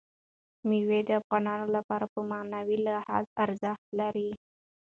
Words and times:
مېوې 0.67 0.99
د 1.05 1.09
افغانانو 1.21 1.67
لپاره 1.75 2.05
په 2.13 2.19
معنوي 2.31 2.77
لحاظ 2.87 3.25
ارزښت 3.43 3.85
لري. 3.99 4.29